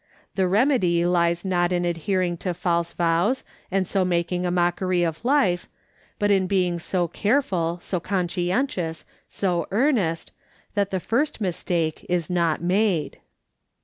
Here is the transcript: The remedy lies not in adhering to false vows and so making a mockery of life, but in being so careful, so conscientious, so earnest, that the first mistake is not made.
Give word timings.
The 0.33 0.47
remedy 0.47 1.05
lies 1.05 1.45
not 1.45 1.71
in 1.71 1.85
adhering 1.85 2.35
to 2.37 2.55
false 2.55 2.91
vows 2.91 3.43
and 3.69 3.87
so 3.87 4.03
making 4.03 4.47
a 4.47 4.49
mockery 4.49 5.03
of 5.03 5.23
life, 5.23 5.69
but 6.17 6.31
in 6.31 6.47
being 6.47 6.79
so 6.79 7.07
careful, 7.07 7.77
so 7.83 7.99
conscientious, 7.99 9.05
so 9.29 9.67
earnest, 9.69 10.31
that 10.73 10.89
the 10.89 10.99
first 10.99 11.39
mistake 11.39 12.03
is 12.09 12.31
not 12.31 12.63
made. 12.63 13.19